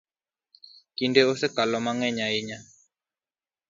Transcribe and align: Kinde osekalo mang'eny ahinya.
Kinde 0.97 1.21
osekalo 1.31 1.77
mang'eny 1.85 2.19
ahinya. 2.25 2.57